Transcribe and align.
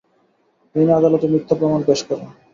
তিনি 0.75 0.91
আদালতে 0.93 1.25
মিথ্যা 1.33 1.55
প্রমাণ 1.59 1.81
পেশ 1.87 1.99
করেন। 2.07 2.27